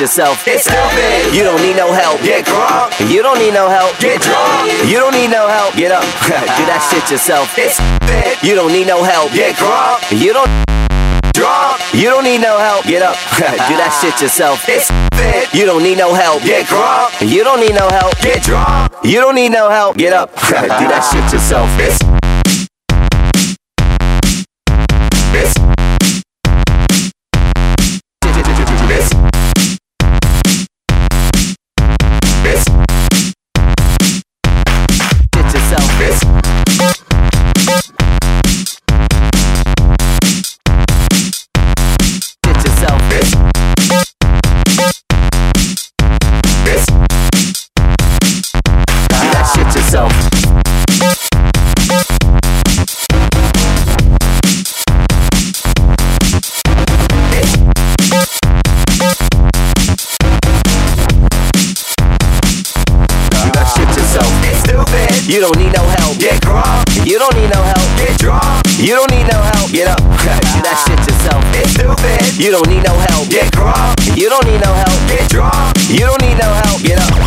yourself. 0.00 0.48
It's 0.48 0.64
stupid. 0.64 1.34
You 1.36 1.44
don't 1.44 1.60
need 1.60 1.76
no 1.76 1.92
help. 1.92 2.20
Get 2.22 2.46
drunk. 2.46 2.98
You 3.12 3.22
don't 3.22 3.38
need 3.38 3.52
no 3.52 3.68
help. 3.68 3.92
Get 4.00 4.20
drunk. 4.22 4.72
You 4.88 4.96
don't 4.96 5.12
need 5.12 5.30
no 5.30 5.46
help. 5.46 5.76
Get 5.76 5.92
up. 5.92 6.02
Do 6.56 6.64
that 6.64 6.80
shit 6.88 7.04
yourself. 7.10 7.52
It's 7.58 7.76
stupid. 7.76 8.40
You 8.42 8.54
don't 8.56 8.72
need 8.72 8.86
no 8.86 9.04
help. 9.04 9.30
Get 9.32 9.56
drunk. 9.56 10.00
You 10.10 10.32
don't 10.32 10.48
drunk. 11.36 11.80
You 11.92 12.08
don't 12.08 12.24
need 12.24 12.40
no 12.40 12.56
help. 12.58 12.84
Get 12.84 13.02
up. 13.02 13.16
Do 13.68 13.76
that 13.76 13.92
shit 14.00 14.16
yourself. 14.20 14.64
It's 14.68 14.88
stupid. 14.88 15.52
You 15.52 15.66
don't 15.66 15.82
need 15.82 15.98
no 15.98 16.14
help. 16.14 16.42
Get 16.42 16.66
drunk. 16.66 17.12
You 17.20 17.44
don't 17.44 17.60
need 17.60 17.76
no 17.76 17.88
help. 17.92 18.16
Get 18.24 18.42
drunk. 18.42 18.92
You 19.04 19.20
don't 19.20 19.34
need 19.34 19.52
no 19.52 19.68
help. 19.68 19.96
Get 19.96 20.12
up. 20.12 20.32
Do 20.80 20.86
that 20.88 21.04
shit 21.12 21.28
yourself. 21.32 21.68
It's 21.78 21.99
it's 21.99 21.99
You 65.30 65.38
don't 65.38 65.54
need 65.62 65.70
no 65.70 65.86
help. 65.86 66.18
Get 66.18 66.42
drunk. 66.42 66.66
You 67.06 67.14
don't 67.14 67.30
need 67.38 67.54
no 67.54 67.62
help. 67.62 67.86
Get 67.94 68.18
drunk. 68.18 68.66
You 68.82 68.98
don't 68.98 69.06
need 69.14 69.30
no 69.30 69.38
help. 69.38 69.70
Get 69.70 69.86
up. 69.86 70.02
Do 70.02 70.58
that 70.66 70.74
shit 70.82 70.98
yourself. 71.06 71.38
It's 71.54 71.70
stupid. 71.70 72.18
You 72.34 72.50
don't 72.50 72.66
need 72.66 72.82
no 72.82 72.98
help. 72.98 73.30
Get 73.30 73.46
drunk. 73.54 73.94
You 74.18 74.26
don't 74.26 74.42
need 74.42 74.58
no 74.58 74.74
help. 74.74 74.98
Get 75.06 75.30
drunk. 75.30 75.54
You 75.86 76.02
don't 76.02 76.18
need 76.18 76.34
no 76.34 76.50
help. 76.66 76.82
Get 76.82 76.98
up. 76.98 77.14
Do 77.14 77.22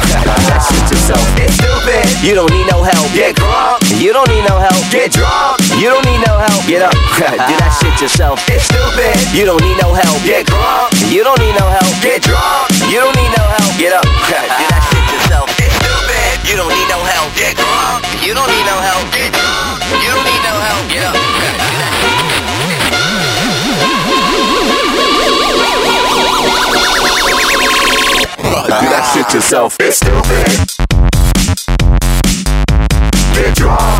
that 0.52 0.60
shit 0.68 0.84
yourself. 0.92 1.24
It's 1.40 1.56
stupid. 1.56 2.04
You 2.20 2.36
don't 2.36 2.52
need 2.52 2.68
no 2.68 2.84
help. 2.84 3.08
Get 3.16 3.40
drunk. 3.40 3.80
You 3.96 4.12
don't 4.12 4.28
need 4.28 4.44
no 4.52 4.60
help. 4.60 4.84
Get 4.92 5.08
drunk. 5.16 5.64
You 5.80 5.88
don't 5.88 6.04
need 6.04 6.28
no 6.28 6.44
help. 6.44 6.60
Get 6.68 6.84
up. 6.84 6.92
Do 6.92 7.56
that 7.56 7.72
shit 7.80 7.96
yourself. 8.04 8.36
It's 8.52 8.68
stupid. 8.68 9.16
You 9.32 9.48
don't 9.48 9.64
need 9.64 9.80
no 9.80 9.96
help. 9.96 10.20
Get 10.28 10.44
drunk. 10.52 10.92
You 11.08 11.24
don't 11.24 11.40
need 11.40 11.56
no 11.56 11.72
help. 11.72 11.96
Get 12.04 12.20
drunk. 12.20 12.68
You 12.92 13.00
don't 13.00 13.16
need 13.16 13.32
no 13.32 13.48
help. 13.48 13.72
Get 13.80 13.96
up. 13.96 14.04
Do 14.04 14.12
that 14.12 14.28
shit 14.28 14.60
yourself. 14.60 14.68
It's 14.68 14.92
stupid. 14.92 14.93
You 16.54 16.60
don't 16.60 16.70
need 16.70 16.88
no 16.88 17.04
help. 17.04 17.34
Get 17.34 17.58
drunk. 17.58 18.06
You 18.22 18.36
don't 18.36 18.48
need 18.48 18.64
no 18.64 18.78
help. 18.78 19.12
Get 19.12 19.34
drunk. 19.34 19.82
You 19.90 20.10
don't 20.14 20.24
need 20.24 20.44
no 20.46 20.54
help. 20.62 20.86
Up. 28.46 28.80
Do 28.82 28.88
that 28.94 29.04
shit 29.16 29.34
yourself. 29.34 29.78
It's 29.80 29.98
stupid. 29.98 30.46
Get 33.34 33.56
drunk. 33.56 34.00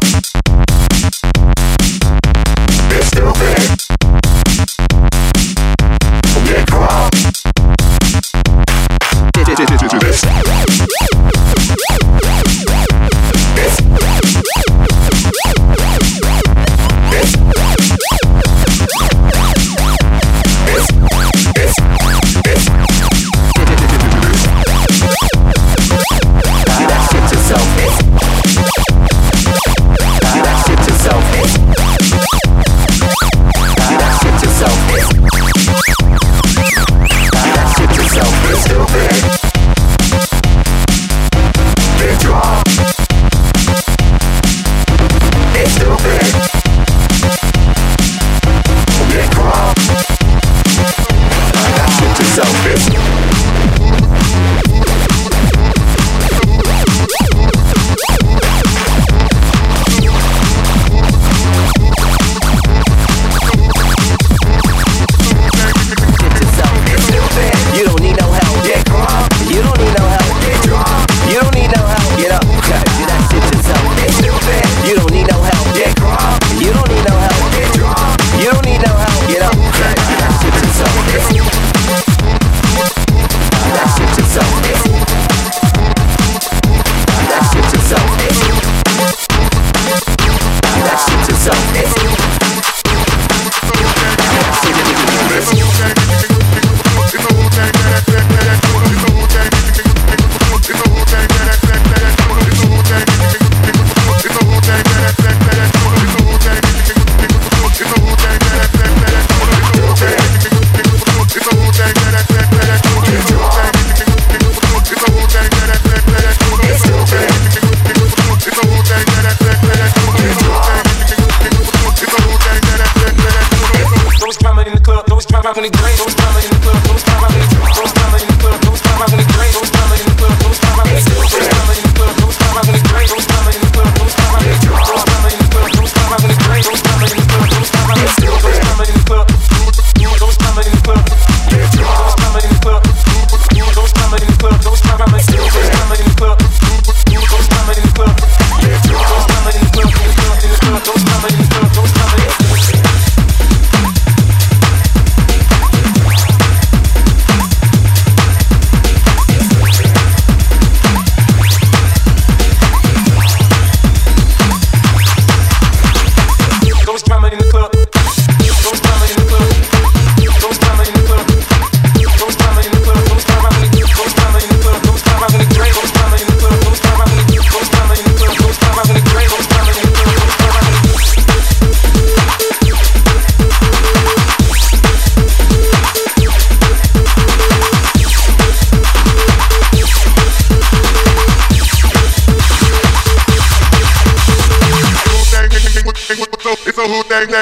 It's 2.92 3.08
stupid. 3.08 3.73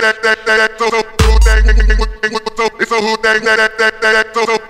that 0.01 0.17
that 0.23 0.45
that 0.45 0.57
that 0.57 0.79
so 0.79 0.89
so 0.89 2.65
it's 2.79 2.91
a 2.91 2.95
who 3.01 3.17
that 3.21 3.41
that 3.43 3.77
that 3.77 4.01
that 4.01 4.33
so 4.33 4.45
so 4.45 4.60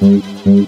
No, 0.00 0.59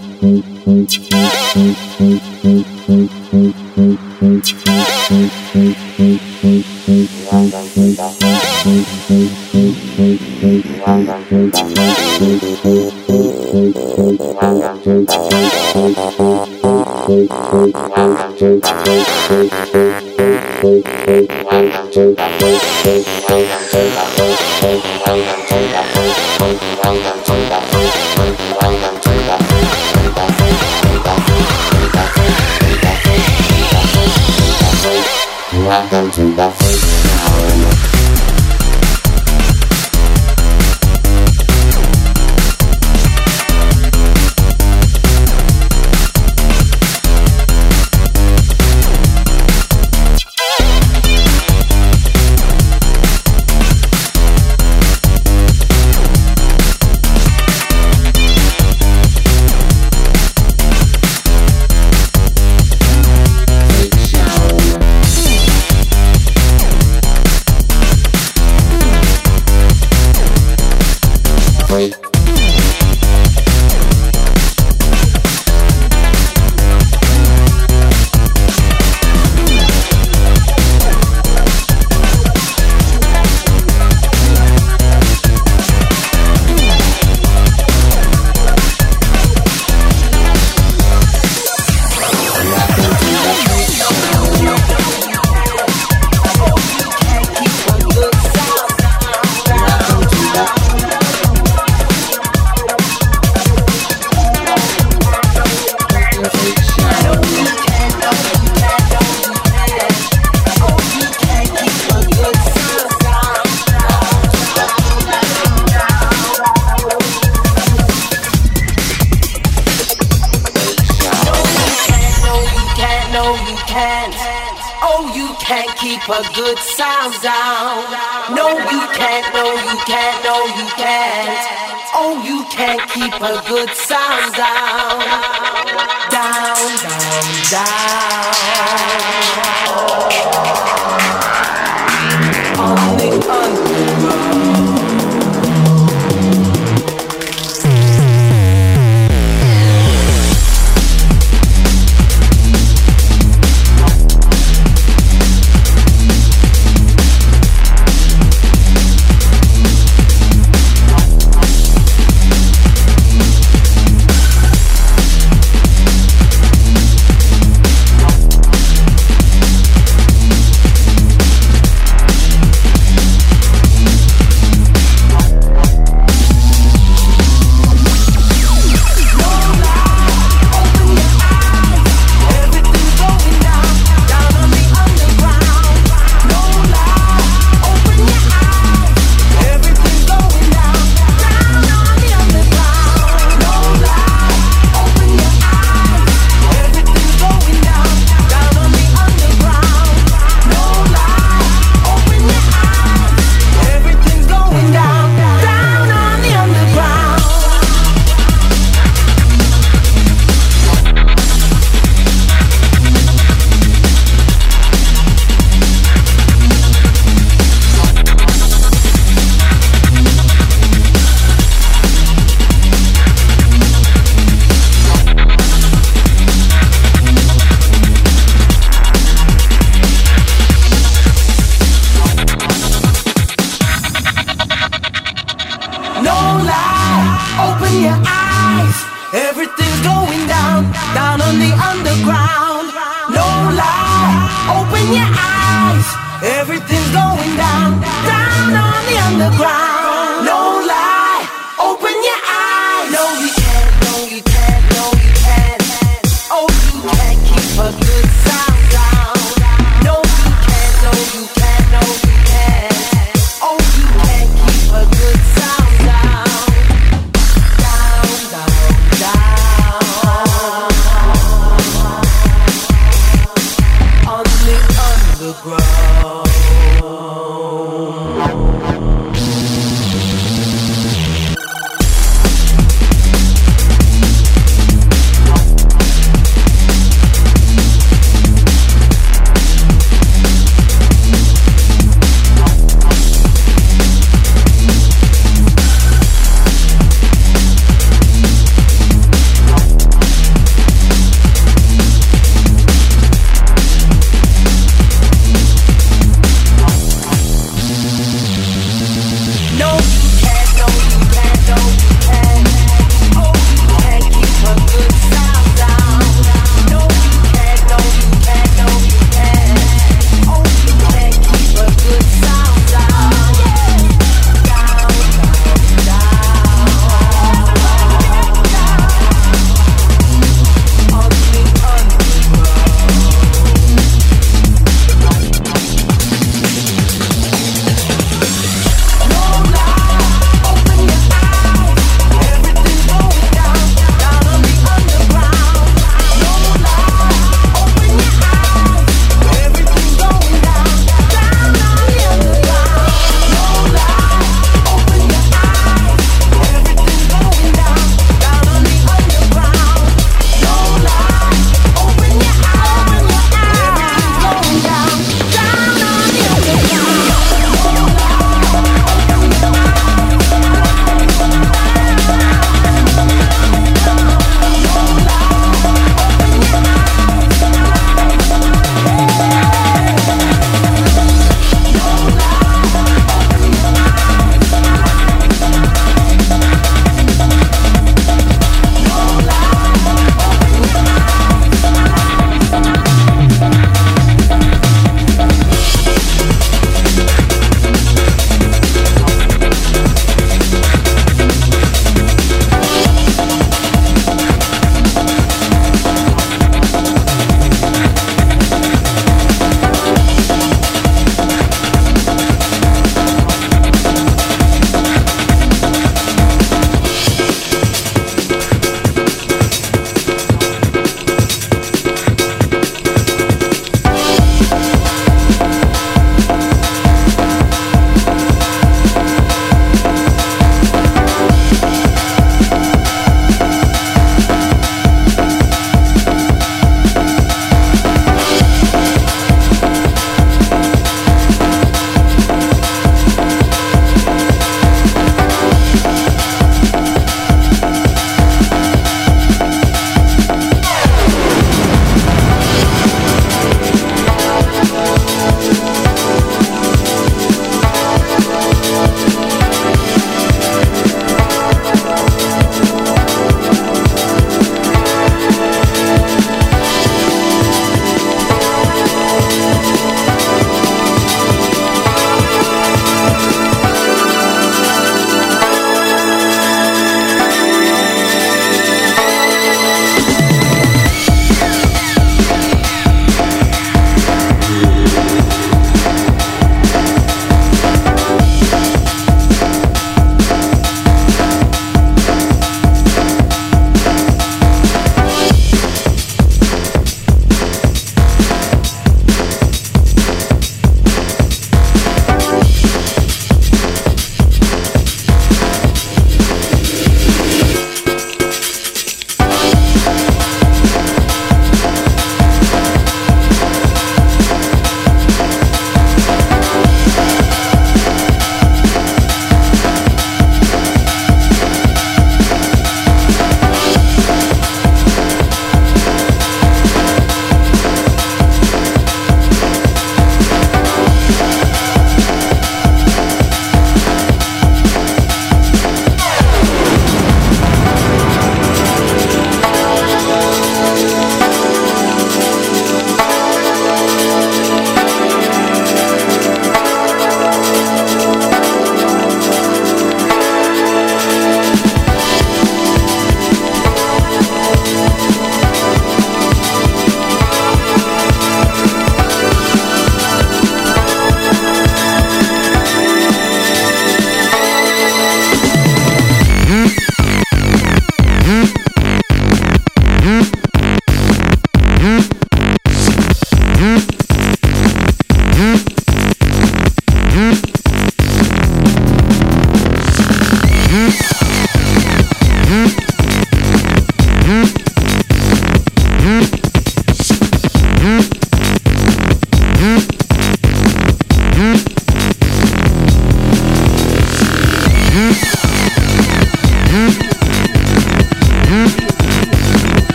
Yeah. 244.93 245.32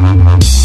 Mm-hmm. 0.00 0.59